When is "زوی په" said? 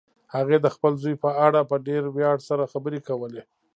1.03-1.29